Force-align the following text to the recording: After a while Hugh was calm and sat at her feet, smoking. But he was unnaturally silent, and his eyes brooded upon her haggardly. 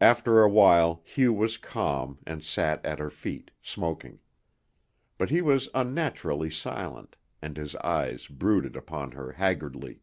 After 0.00 0.40
a 0.40 0.48
while 0.48 1.02
Hugh 1.04 1.32
was 1.32 1.56
calm 1.56 2.20
and 2.24 2.44
sat 2.44 2.86
at 2.86 3.00
her 3.00 3.10
feet, 3.10 3.50
smoking. 3.60 4.20
But 5.16 5.30
he 5.30 5.40
was 5.42 5.68
unnaturally 5.74 6.48
silent, 6.48 7.16
and 7.42 7.56
his 7.56 7.74
eyes 7.74 8.28
brooded 8.28 8.76
upon 8.76 9.10
her 9.18 9.32
haggardly. 9.32 10.02